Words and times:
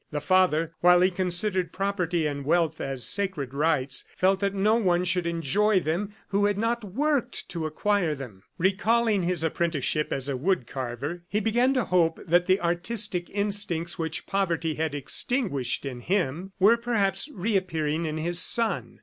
The 0.09 0.19
father, 0.19 0.73
while 0.79 1.01
he 1.01 1.11
considered 1.11 1.71
property 1.71 2.25
and 2.25 2.43
wealth 2.43 2.81
as 2.81 3.05
sacred 3.05 3.53
rights, 3.53 4.03
felt 4.17 4.39
that 4.39 4.55
no 4.55 4.73
one 4.77 5.05
should 5.05 5.27
enjoy 5.27 5.79
them 5.79 6.15
who 6.29 6.45
had 6.45 6.57
not 6.57 6.83
worked 6.83 7.47
to 7.49 7.67
acquire 7.67 8.15
them. 8.15 8.41
Recalling 8.57 9.21
his 9.21 9.43
apprenticeship 9.43 10.07
as 10.11 10.27
a 10.27 10.35
wood 10.35 10.65
carver, 10.65 11.21
he 11.29 11.39
began 11.39 11.75
to 11.75 11.85
hope 11.85 12.19
that 12.25 12.47
the 12.47 12.59
artistic 12.61 13.29
instincts 13.29 13.99
which 13.99 14.25
poverty 14.25 14.73
had 14.73 14.95
extinguished 14.95 15.85
in 15.85 15.99
him 15.99 16.51
were, 16.59 16.77
perhaps, 16.77 17.29
reappearing 17.31 18.05
in 18.07 18.17
his 18.17 18.39
son. 18.39 18.97